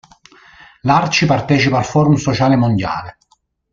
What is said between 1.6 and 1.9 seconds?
al